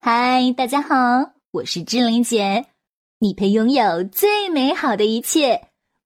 [0.00, 2.66] 嗨，大家好，我是志玲姐。
[3.18, 5.60] 你配拥有最美好的一切，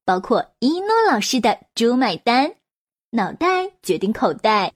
[0.07, 2.55] 包括一诺老师的“猪买单”，
[3.13, 4.73] 脑袋决定口袋，“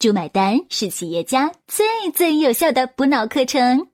[0.00, 3.88] 猪买单”是企业家最最有效的补脑课程。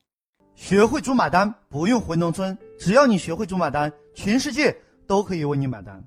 [0.55, 4.75] 学会“猪买单”，不用回农村，只要你学会“猪买单”，全世界
[5.09, 6.01] 都可以为你买单。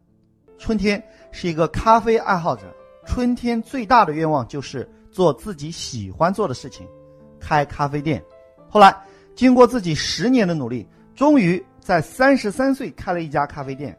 [0.58, 1.04] 春天
[1.34, 2.74] 是一个咖啡爱好者，
[3.06, 6.88] 春天最大的愿望就是做自己喜欢做的事情，
[7.38, 8.24] 开咖啡店。
[8.76, 8.94] 后来，
[9.38, 10.86] 经过自己十年的努力，
[11.16, 13.98] 终于在三十三岁开了一家咖啡店。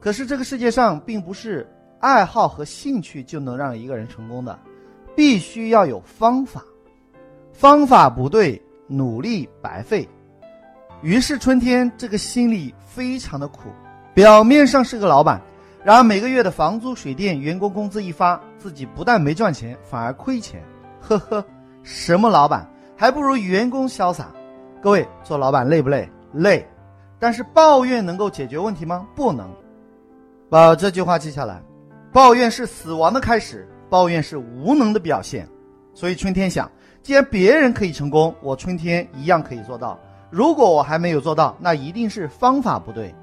[0.00, 1.64] 可是这个世界上并不是
[2.00, 4.58] 爱好和兴趣就能让一个人成功的，
[5.14, 6.64] 必须要有方法。
[7.52, 10.08] 方法不对，努力白费。
[11.00, 13.68] 于是春天这个心里非常的苦，
[14.14, 15.40] 表面上是个老板，
[15.84, 20.60] 然而每个月的房租、水电、员工工资一发，自己不但没赚钱，反而亏钱。
[21.00, 21.44] 呵呵，
[21.84, 22.68] 什么老板？
[23.00, 24.26] 还不如员工潇洒。
[24.82, 26.10] 各位做老板累不累？
[26.32, 26.68] 累。
[27.20, 29.06] 但是抱怨能够解决问题吗？
[29.14, 29.48] 不能。
[30.50, 31.62] 把这句话记下来：
[32.12, 35.48] 抱怨是死亡的开始，抱怨是无能的表现。
[35.94, 36.68] 所以春天想，
[37.00, 39.96] 既然别人可以成功，我春天一样可以做到。
[40.28, 43.14] 如果我还没有做到，那一定是方法不对。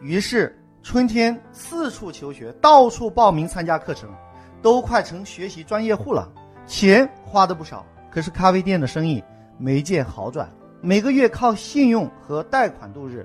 [0.00, 4.10] 于是春天四处求学，到处报名参加课程，
[4.60, 6.28] 都快成学习专业户了，
[6.66, 7.86] 钱花的不少。
[8.10, 9.22] 可是咖啡店的生意
[9.56, 10.48] 没见好转，
[10.80, 13.24] 每个月靠信用和贷款度日。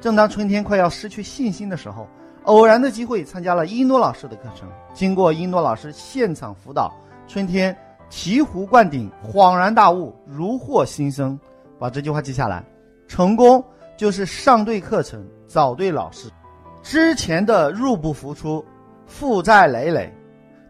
[0.00, 2.06] 正当春天快要失去信心的时候，
[2.42, 4.68] 偶然的机会参加了一诺老师的课程。
[4.92, 6.92] 经过一诺老师现场辅导，
[7.26, 7.74] 春天
[8.10, 11.38] 醍醐灌顶，恍然大悟，如获新生。
[11.78, 12.62] 把这句话记下来：
[13.08, 13.64] 成功
[13.96, 16.28] 就是上对课程，找对老师。
[16.82, 18.64] 之前的入不敷出，
[19.06, 20.12] 负债累累。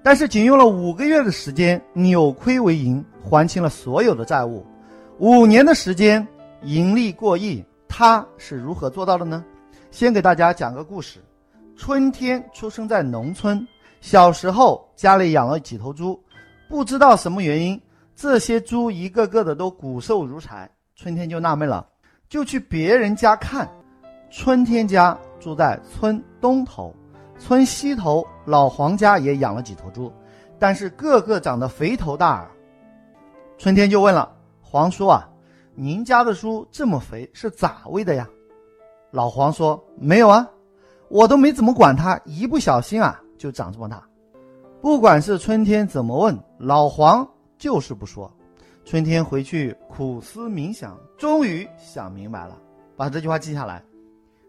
[0.02, 4.64] 但是仅用了五个月的时间，扭亏为盈，还清了所有的债务。
[5.18, 6.26] 五年的时间，
[6.62, 9.44] 盈利过亿，他是如何做到的呢？
[9.90, 11.20] 先给大家讲个故事。
[11.76, 13.66] 春天出生在农村，
[14.00, 16.20] 小时候家里养了几头猪，
[16.68, 17.80] 不知道什么原因，
[18.14, 20.70] 这些猪一个个的都骨瘦如柴。
[20.94, 21.84] 春天就纳闷了，
[22.28, 23.68] 就去别人家看。
[24.30, 26.94] 春天家住在村东头。
[27.36, 30.12] 村西头老黄家也养了几头猪，
[30.58, 32.48] 但是个个长得肥头大耳。
[33.56, 35.28] 春天就问了黄叔啊
[35.74, 38.28] ：“您家的猪这么肥，是咋喂的呀？”
[39.10, 40.48] 老黄说：“没有啊，
[41.08, 44.02] 我都没怎么管它，一不小心啊就长这么大。”
[44.82, 47.26] 不管是春天怎么问，老黄
[47.56, 48.30] 就是不说。
[48.84, 52.58] 春天回去苦思冥想，终于想明白了，
[52.96, 53.82] 把这句话记下来：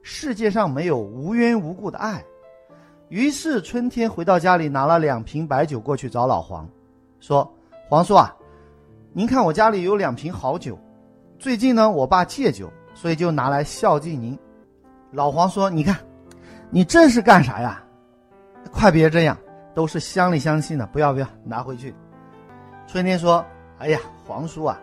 [0.02, 2.22] 世界上没有无缘无故的爱。
[3.08, 6.68] 于是春天回到家里，拿了两瓶白酒过去找老黄，
[7.22, 7.50] 说
[7.88, 8.36] ：“黄叔啊，
[9.18, 10.78] 您看我家里有两瓶好酒，
[11.40, 14.38] 最近呢我爸戒酒，所以就拿来孝敬您。”
[15.10, 15.96] 老黄说：“你看，
[16.70, 17.82] 你这是干啥呀？
[18.74, 19.38] 快别这样，
[19.74, 21.96] 都是乡里乡亲的，不要不要，拿回去。”
[22.88, 23.46] 春天说
[23.80, 24.78] ：“哎呀，黄叔啊，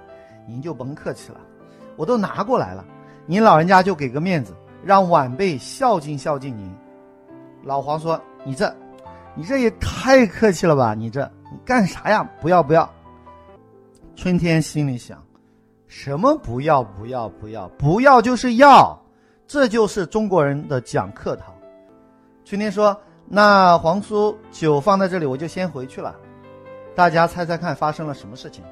[0.48, 1.38] 您就甭客气了，
[1.96, 2.82] 我都拿过来了，
[3.26, 6.74] 您老人家就给个面子，让晚辈孝敬孝敬您。”
[7.64, 8.74] 老黄说：“你这，
[9.34, 10.94] 你这也太客气了吧！
[10.94, 12.26] 你这，你干啥呀？
[12.40, 12.90] 不要不要！”
[14.14, 15.22] 春天心里想
[15.88, 18.96] ：“什么不要不要不要不要就是要，
[19.46, 21.54] 这就是中国人的讲客套。”
[22.44, 22.96] 春天说
[23.26, 26.14] ：“那黄叔酒放在这里，我就先回去了。”
[26.94, 28.62] 大家猜猜看，发生了什么事情？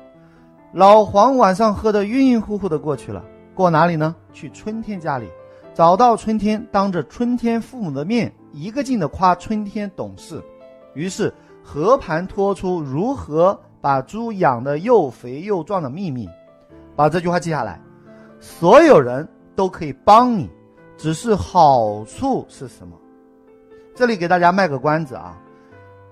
[0.73, 3.25] 老黄晚上喝得晕晕乎乎的过去了，
[3.55, 4.15] 过哪里呢？
[4.33, 5.27] 去春天家里，
[5.75, 8.33] 找到春天，当着春天父母的面。
[8.53, 10.43] 一个劲的夸春天懂事，
[10.93, 16.29] 于是和盘托出如何把猪养得又肥又壮的秘密。
[16.97, 17.81] 把这句话记下来，
[18.39, 20.51] 所有人都可以帮你，
[20.97, 22.97] 只是好处是什么？
[23.95, 25.39] 这里给大家卖个关子啊！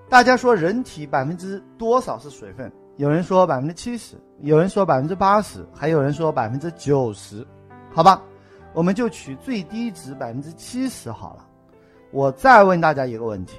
[0.09, 2.71] 大家说人体百分之多少是水分？
[2.97, 7.45] 有人说百分之七十，有人说百分之八十，还有人说百分之九十。
[7.93, 8.21] 好吧，
[8.73, 11.45] 我们就取最低值百分之七十好了。
[12.11, 13.57] 我再问大家一个问题：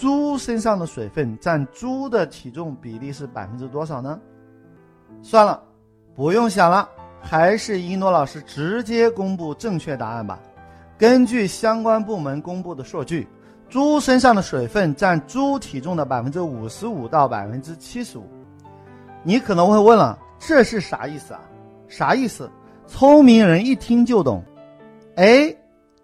[0.00, 4.18] 猪身上的水分占猪的体重比例是百分之多少呢？
[5.22, 5.60] 算了，
[6.14, 6.88] 不用想了，
[7.20, 10.38] 还是一诺老师直接公布正确答案吧。
[10.96, 13.26] 根据相关部门公布的数据，
[13.68, 18.26] 猪身上的水分占猪体重的百分之五十五到百分之七十五。
[19.24, 21.40] 你可能会问了，这是啥意思啊？
[21.88, 22.48] 啥意思？
[22.86, 24.44] 聪明人一听就懂。
[25.16, 25.52] 哎。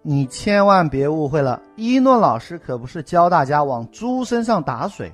[0.06, 5.10] 你千万别误会了，一诺老师可不是教大家往猪身上打水，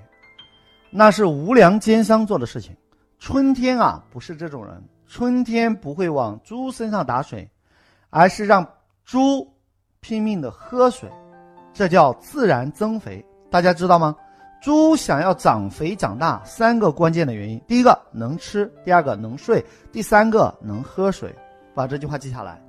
[0.90, 2.76] 那是无良奸商做的事情。
[3.20, 4.82] 春天啊，不是这种人。
[5.06, 7.48] 春天不会往猪身上打水，
[8.10, 8.66] 而是让
[9.04, 9.46] 猪
[10.00, 11.08] 拼命的喝水，
[11.72, 13.24] 这叫自然增肥。
[13.48, 14.16] 大家知道吗？
[14.60, 21.32] 猪想要长肥长大，三个关键的原因：第一个能吃，第二个能睡，第三个能喝水。
[21.76, 22.60] 把这句话记下来。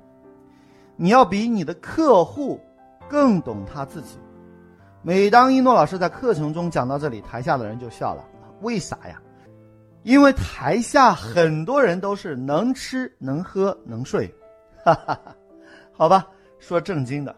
[0.96, 2.60] 你要比你的客户
[3.08, 4.18] 更懂他自己。
[5.02, 8.24] 每当一诺老师在课程中讲到这里，台下的人就笑了。
[8.60, 9.20] 为啥呀？
[10.04, 14.26] 因为台下很多人都是能吃能喝能睡。
[14.84, 15.36] 哈哈哈，
[15.92, 16.26] 好吧，
[16.58, 17.34] 说正经的，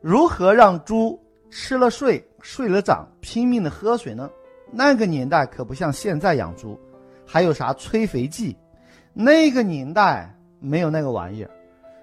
[0.00, 1.18] 如何让猪
[1.50, 4.30] 吃了睡，睡了长，拼命的喝水呢？
[4.70, 6.78] 那个年代可不像现在养猪，
[7.26, 8.56] 还有啥催肥剂？
[9.12, 11.50] 那个年代没有那个玩意儿。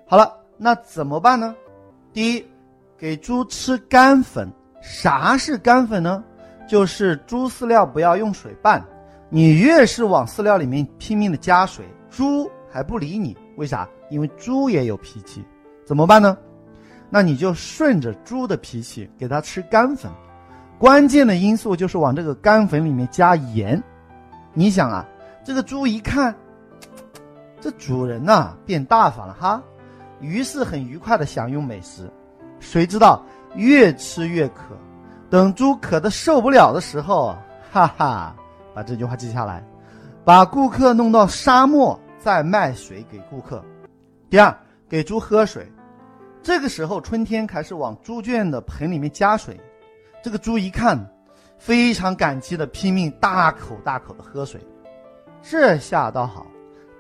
[0.08, 1.56] 好了，那怎么办呢？
[2.14, 2.46] 第一，
[2.98, 4.48] 给猪吃干粉。
[4.82, 6.24] 啥是干粉呢？
[6.68, 8.84] 就是猪饲料不要用水拌，
[9.30, 13.36] 你越是往饲料里面拼命的加水，猪还不理你。
[13.58, 13.88] 为啥？
[14.10, 15.44] 因为猪也有脾气。
[15.86, 16.38] 怎么办呢？
[17.10, 20.12] 那你就顺着猪的脾气给它吃干粉。
[20.80, 23.82] 关键的因素就是往这个干粉里面加盐。
[24.54, 25.06] 你想啊，
[25.44, 26.36] 这个猪一看，
[27.62, 29.62] 这主人呐变大方了哈，
[30.24, 32.10] 于是很愉快的享用美食。
[32.60, 33.22] 谁知道？
[33.56, 34.76] 越吃越渴，
[35.30, 37.38] 等猪渴的受不了的时候，
[37.72, 38.36] 哈哈，
[38.74, 39.64] 把这句话记下来，
[40.26, 43.64] 把顾客弄到沙漠，再卖水给顾客。
[44.32, 44.58] 第二，
[44.90, 45.72] 给猪喝水，
[46.42, 49.60] 这个时候春天开始往猪圈的盆里面加水，
[50.24, 50.98] 这个猪一看，
[51.60, 54.60] 非常感激的拼命大口大口的喝水，
[55.44, 56.48] 这下倒好，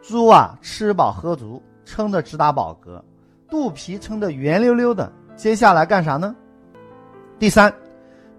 [0.03, 3.01] 猪啊吃饱喝足，撑得直打饱嗝，
[3.49, 6.35] 肚皮撑得圆溜溜的，接下来干啥呢？
[7.39, 7.73] 第三，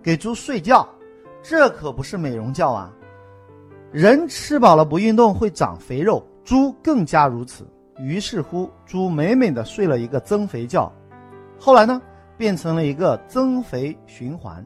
[0.03, 0.89] 给猪睡觉，
[1.43, 2.93] 这可不是美容觉啊！
[3.93, 7.67] 人吃饱了不运动会长肥肉，猪更加如此。
[7.99, 10.91] 于是乎，猪美美的睡了一个增肥觉。
[11.61, 12.03] 后来呢，
[12.37, 14.65] 变成了一个增肥循环。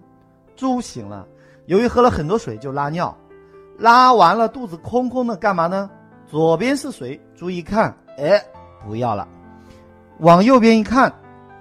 [0.57, 1.27] 猪醒了，
[1.67, 3.15] 由于喝了很多水，就拉尿，
[3.77, 5.91] 拉完了肚子空空的，干嘛呢？
[6.27, 8.43] 左边是水，猪一看，哎，
[8.87, 9.29] 不要了，
[10.19, 11.13] 往右边一看，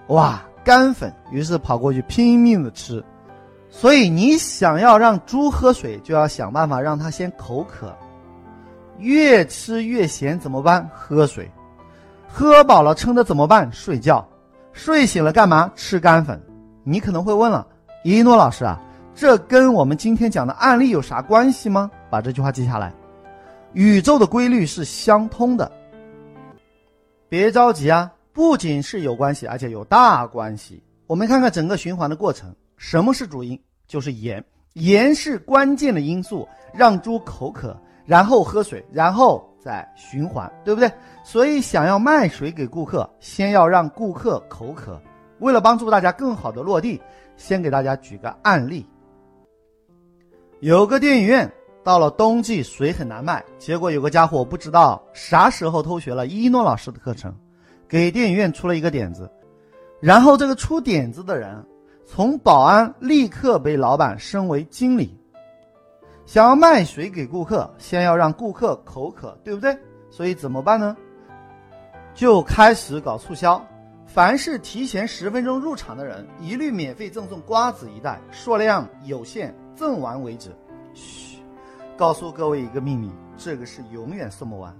[0.07, 0.42] 哇！
[0.63, 3.01] 干粉，于是跑过去拼命的吃，
[3.69, 7.95] 所以你想要让猪喝水，就要想办法让它先口渴，
[8.98, 10.86] 越吃越咸怎么办？
[10.94, 11.50] 喝水，
[12.27, 13.71] 喝饱了撑的怎么办？
[13.71, 14.27] 睡觉，
[14.74, 15.71] 睡醒了干嘛？
[15.74, 16.38] 吃干粉。
[16.83, 17.65] 你可能会问了，
[18.03, 18.77] 一诺老师啊，
[19.15, 21.89] 这跟我们今天讲的案例有啥关系吗？
[22.10, 22.94] 把这句话记下来，
[23.71, 25.71] 宇宙的规律是相通的，
[27.30, 28.12] 别着急啊。
[28.38, 30.80] 不仅是有关系，而且有大关系。
[31.07, 33.60] 我们看看整个循环的过程，什么是主因？
[33.88, 37.75] 就是盐，盐是关键的因素，让猪口渴，
[38.06, 40.88] 然后喝水，然后再循环，对不对？
[41.24, 45.01] 所以想要卖水给顾客，先要让顾客口渴。
[45.39, 47.01] 为了帮助大家更好的落地，
[47.38, 48.86] 先给大家举个案例。
[50.60, 51.51] 有个电影院，
[51.84, 57.36] 到了冬季水很难卖，结果有个家伙不知道啥时候偷学了一诺老师的课程。
[57.88, 59.31] 给电影院出了一个点子，
[60.00, 61.66] 然后这个出点子的人
[62.06, 65.18] 从保安立刻被老板升为经理。
[66.25, 69.78] 想要卖水给顾客，先要让顾客口渴，对不对？
[70.10, 70.95] 所以怎么办呢？
[72.13, 73.66] 就开始搞促销，
[74.06, 80.50] 凡是提前十分钟入场的人，一律免费赠送瓜子一袋，数量有限，赠完为止。
[80.94, 81.38] 嘘，
[81.96, 84.75] 告诉各位一个秘密，这个是永远送不完，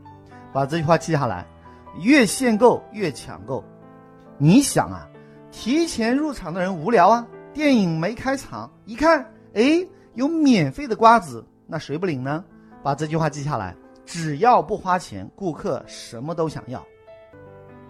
[0.52, 1.46] 把这句话记下来。
[2.00, 3.64] 越限购越抢购，
[4.38, 5.08] 你想啊，
[5.52, 12.44] 提前入场的人无聊啊，电影没开场，一看，哎，有免费的瓜子，那谁不领呢？
[12.84, 13.76] 把这句话记下来，
[14.06, 16.84] 只要不花钱，顾客什么都想要。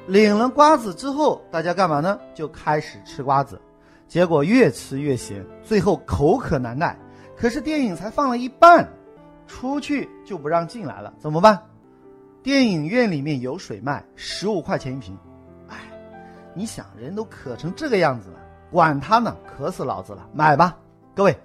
[0.08, 2.18] 领了瓜子之后，大家干嘛呢？
[2.34, 3.62] 就开始吃瓜子，
[4.08, 6.98] 结果越吃越咸，最后口渴难耐。
[7.36, 8.88] 可是电影才放了一半，
[9.46, 11.62] 出去就不让进来了，怎么办？
[12.44, 15.18] 电影院里面有水卖，十五块钱一瓶。
[15.68, 15.76] 哎，
[16.54, 18.40] 你想人都渴成这个样子了，
[18.72, 20.78] 管他呢，渴死老子了，买吧。
[21.14, 21.38] 各位，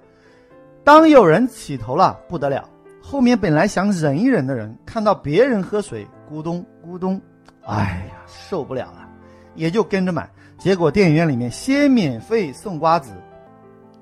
[0.85, 2.69] 当有人起头了，不得了。
[3.03, 7.21] 后面本来想忍一忍的人，看到别人喝水，咕咚咕咚，
[7.65, 9.09] 哎呀，受不了了，
[9.57, 10.31] 也就跟着买。
[10.57, 13.13] 结果电影院里面先免费送瓜子，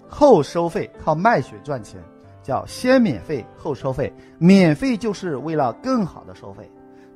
[0.06, 1.98] 后收费，靠卖水赚钱，
[2.42, 4.12] 叫先免费后收费。
[4.36, 6.70] 免费就是为了更好的收费。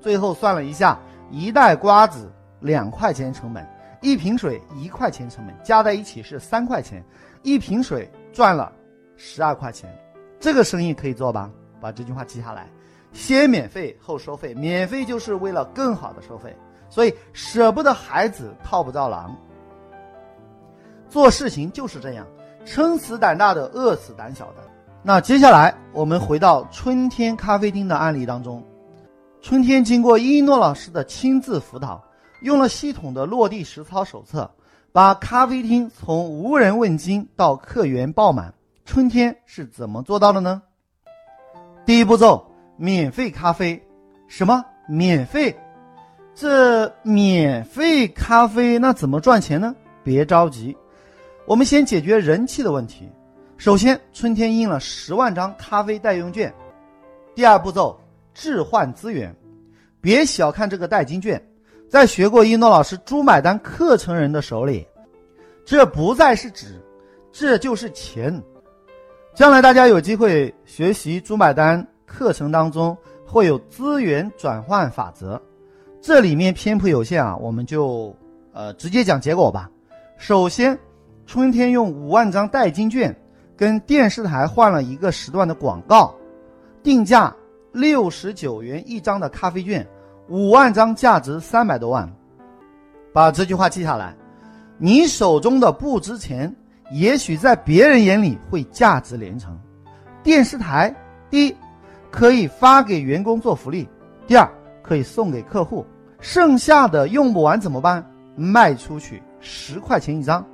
[0.05, 0.99] 最后算了一下，
[1.31, 2.31] 一袋瓜子
[2.61, 3.67] 两块钱成本，
[4.03, 7.03] 一瓶水一块钱成本，加在一起是三块钱，
[7.43, 8.71] 一瓶水赚了
[9.17, 9.91] 十二块钱，
[10.39, 11.51] 这个生意可以做吧？
[11.81, 12.69] 把这句话记下来，
[13.15, 16.55] 先免费后收费，免费就是为了更好的收费，
[16.91, 19.35] 所以舍不得孩子套不着狼。
[21.09, 22.27] 做事情就是这样，
[22.67, 24.57] 撑死胆大的，饿死胆小的。
[25.03, 28.63] 那接下来我们回到春天咖啡厅的案例当中，
[29.45, 32.03] 春天经过一诺老师的亲自辅导，
[32.41, 34.51] 用了系统的落地实操手册，
[34.91, 38.55] 把咖啡厅从无人问津到客源爆满。
[38.87, 40.63] 春天是怎么做到的呢？
[41.85, 42.51] 第一步骤。
[42.77, 43.81] 免费咖啡，
[44.27, 45.55] 什么免费？
[46.35, 49.77] 这免费咖啡那怎么赚钱呢？
[50.03, 50.75] 别着急，
[51.47, 53.09] 我们先解决人气的问题。
[53.59, 56.53] 首先，春天印了十万张咖啡代用券。
[57.35, 57.97] 第二步骤，
[58.35, 59.35] 置换资源。
[60.01, 61.43] 别小看这个代金券，
[61.89, 64.87] 在学过一诺老师猪买单课程人的手里，
[65.65, 66.79] 这不再是纸，
[67.33, 68.43] 这就是钱。
[69.35, 71.87] 将来大家有机会学习猪买单。
[72.07, 75.41] 课程当中会有资源转换法则，
[76.01, 78.15] 这里面篇幅有限啊，我们就
[78.53, 79.69] 呃直接讲结果吧。
[80.17, 80.79] 首先，
[81.27, 83.13] 春天用五万张代金券
[83.57, 86.15] 跟电视台换了一个时段的广告，
[86.85, 87.35] 定价
[87.75, 89.87] 六十九元一张的咖啡券，
[90.31, 92.11] 五万张价值三百多万。
[93.13, 94.17] 把这句话记下来，
[94.79, 96.51] 你手中的不值钱，
[96.93, 99.55] 也许在别人眼里会价值连城。
[100.23, 100.95] 电视台
[101.29, 101.55] 第一。
[102.11, 103.89] 可以发给员工做福利，
[104.25, 104.49] 第二
[104.85, 105.85] 可以送给客户，
[106.21, 108.09] 剩下的用不完怎么办？
[108.37, 110.47] 卖出去十块钱一张，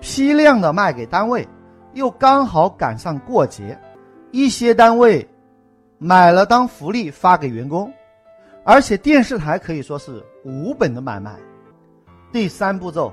[0.00, 1.44] 批量的卖给单位，
[1.92, 3.76] 又刚好赶上过节，
[4.30, 5.28] 一些单位
[5.98, 7.92] 买了当福利发给员工，
[8.64, 11.34] 而且电视台可以说是无本的买卖。
[12.30, 13.12] 第三步骤，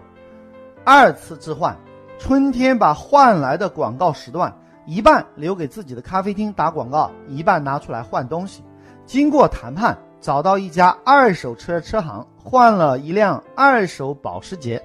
[0.83, 1.75] 二次置换，
[2.19, 4.55] 春天把换来的广告时段。
[4.85, 8.63] 一半留给自己的咖啡厅打广告，一半拿出来换东西。
[9.03, 14.79] 经过谈判，找到一家二手车车行，换了一辆二手保时捷。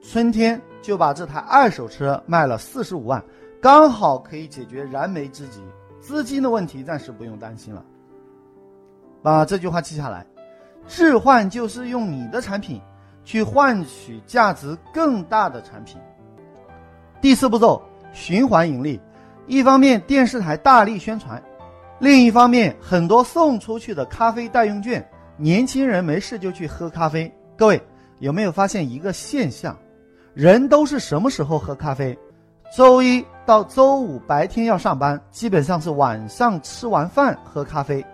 [0.00, 3.20] 春天就把这台二手车卖了四十五万，
[3.60, 5.60] 刚好可以解决燃眉之急，
[6.06, 7.84] 资金的问题暂时不用担心了。
[9.22, 10.24] 把这句话记下来：
[10.86, 12.80] 置换就是用你的产品
[13.24, 15.98] 去换取价值更大的产品。
[17.20, 17.82] 第四步骤，
[18.12, 19.00] 循环盈利。
[19.48, 21.42] 一方面电视台大力宣传，
[21.98, 25.04] 另一方面很多送出去的咖啡代用券，
[25.36, 27.32] 年轻人没事就去喝咖啡。
[27.56, 27.82] 各位
[28.20, 29.76] 有没有发现一个现象？
[30.34, 32.16] 人都是什么时候喝咖啡？
[32.74, 38.04] 周一到周五白天要上班，基本上是晚上吃完饭喝咖啡，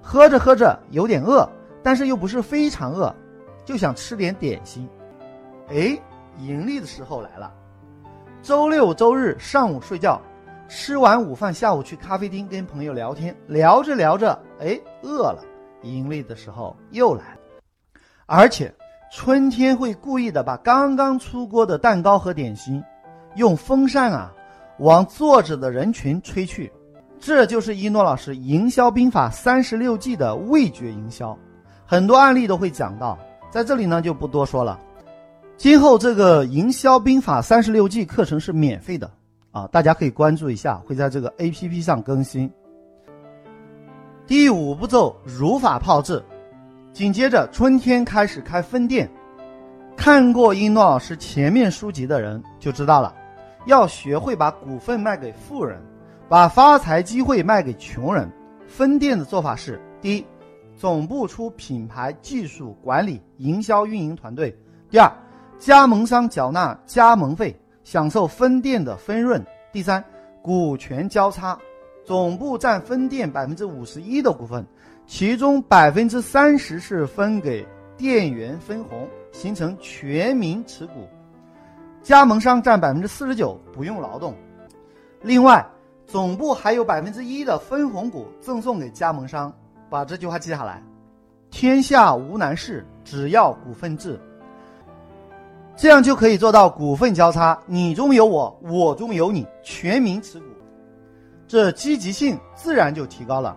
[0.00, 1.48] 喝着喝着有点饿，
[1.82, 3.14] 但是又不是非常饿，
[3.64, 4.88] 就想吃点点心。
[5.68, 5.98] 哎，
[6.38, 7.52] 盈利的时候来了。
[8.42, 10.20] 周六周日上午睡觉。
[10.68, 15.44] 吃完午饭，下午去咖啡厅跟朋友聊天，聊着聊着，哎，饿了，
[15.82, 17.38] 盈利的时候又来了。
[18.24, 18.74] 而且
[19.12, 22.82] 春天会故意的把刚刚出锅的蛋糕和点心，
[23.36, 24.32] 用风扇啊
[24.78, 26.72] 往坐着的人群吹去，
[27.18, 31.36] 这就是一诺老师营销兵法三十六计的味觉营销，
[31.86, 33.18] 很多案例都会讲到，
[33.50, 34.78] 在这里呢就不多说了。
[35.56, 39.10] 今后这个营销兵法三十六计课程是免费的。
[39.52, 42.50] 啊，大家可以关注一下，会在这个 A P P 上更新。
[44.26, 46.24] 第五步骤如法炮制，
[46.94, 49.06] 紧接着春天开始开分店。
[49.94, 53.14] 看过一诺老师前面书籍的人就知道了，
[53.66, 55.80] 要学会把股份卖给富人，
[56.28, 58.30] 把发财机会卖给穷人。
[58.66, 60.26] 分店的做法是：第一，
[60.76, 64.50] 总部出品牌、技术、管理、营销、运营团队；
[64.90, 65.10] 第二，
[65.58, 67.54] 加盟商缴纳加盟费。
[67.84, 69.44] 享受分店的分润。
[69.72, 70.04] 第三，
[70.40, 71.58] 股权交叉，
[72.04, 74.64] 总部占分店百分之五十一的股份，
[75.04, 77.66] 其中百分之三十是分给
[77.96, 81.08] 店员分红，形成全民持股。
[82.02, 84.34] 加盟商占百分之四十九，不用劳动。
[85.20, 85.64] 另外，
[86.04, 89.52] 总部还有百分之一的分红股赠送给加盟商。
[89.88, 90.82] 把这句话记下来：
[91.50, 94.18] 天下无难事，只要股份制。
[95.76, 100.46] 这样就可以做到股份交叉，你中有我，我中有你，全民持股，
[101.46, 103.56] 这积极性自然就提高了。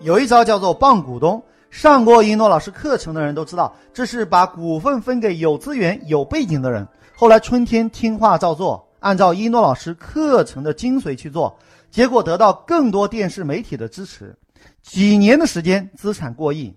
[0.00, 6.86] 有一招叫做傍股东，上过一诺老师课程的人都知道，这是把股份分给有资源、有背景的人。
[7.14, 11.56] 后来春天听话照做，按照一诺老师课程的精髓去做，
[11.90, 14.34] 结果得到更多电视媒体的支持，
[14.82, 16.74] 几年的时间资产过亿。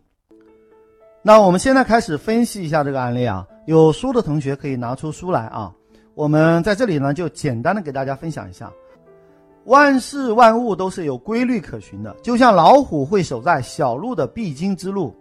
[1.22, 3.48] 那我们现在开始分析一下这个案例啊。
[3.68, 5.72] 有书的同学可以拿出书来啊。
[6.16, 8.72] 我们在这里呢，就简单的给大家分享一下。
[9.66, 15.16] 万事万物都是有规律可循的，就像老虎会守在小鹿的必经之路，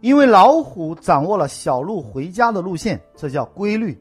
[0.00, 3.98] 因为老虎掌握了小鹿回家的路线，这叫规律。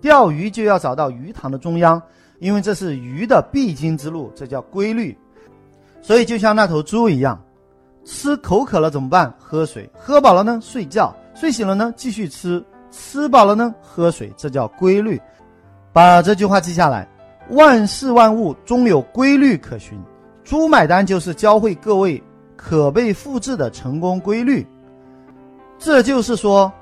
[0.00, 2.00] 钓鱼就要找到鱼塘的中央，
[2.38, 5.16] 因为这是鱼的必经之路，这叫规律。
[6.02, 7.42] 所以就像那头猪一样，
[8.04, 9.32] 吃口渴了怎么办？
[9.38, 9.88] 喝水。
[9.94, 10.58] 喝饱了呢？
[10.62, 11.14] 睡觉。
[11.34, 11.92] 睡醒了呢？
[11.96, 12.62] 继续吃。
[12.90, 13.74] 吃饱了呢？
[13.80, 14.30] 喝水。
[14.36, 15.20] 这叫规律。
[15.92, 17.08] 把这句话记下来。
[17.50, 19.98] 万事万物终有规律可循，
[20.42, 22.22] 猪买单就是教会各位
[22.56, 24.66] 可被复制的成功规律。
[25.78, 26.72] 这就是说，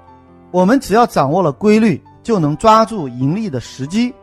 [0.51, 4.15] 我们只要掌握了规律，就能抓住盈利的时机。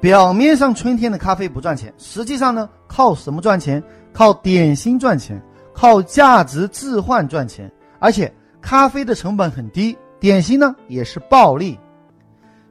[0.00, 3.82] 表面上春天的咖啡不赚钱，实际上呢，靠什么赚钱？
[4.12, 5.40] 靠点心赚钱，
[5.72, 7.70] 靠价值置换赚钱。
[8.00, 11.78] 而且咖啡的成本很低，点心呢也是暴利，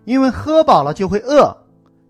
[0.05, 1.55] 因为喝饱了就会饿。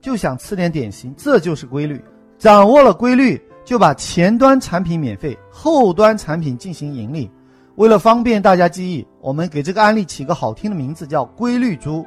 [0.07, 2.01] 就想吃点点心，这就是规律。
[2.37, 7.29] 掌握了规律，就把前端产品免费，后端产品进行盈利。
[7.75, 12.05] 为了方便大家记忆，我们给这个案例起个好听的名字，叫“规律猪”。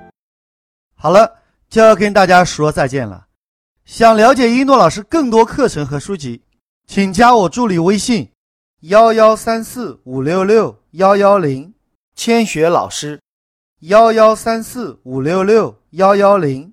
[0.97, 1.31] 好了，
[1.69, 3.27] 就要跟大家说再见了。
[3.85, 6.41] 想了解一诺老师更多课程和书籍，
[6.87, 8.27] 请加我助理微信：
[8.85, 11.71] 幺幺三四五六六幺幺零，
[12.17, 13.21] 千雪老师。
[13.81, 16.73] 幺幺三四五六六幺幺零。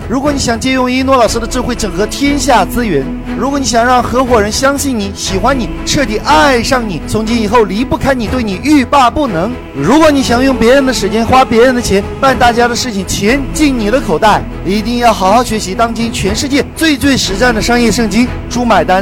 [0.11, 3.01] 如果你想借用一诺老师的智慧整合天下资源，
[3.39, 19.01] 如果你想让合伙人相信你、喜欢你、彻底爱上你，从今以后离不开你，对你欲罢不能；如果你想用别人的时间、花别人的钱办大家的事情，钱进你的口袋，一定要好好学习当今全世界最最实战的商业圣经《猪买单》，